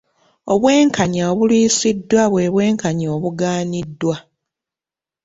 [0.53, 4.15] Obwenkanya obulwisiddwa bwe bwenkanya obugaaniddwa.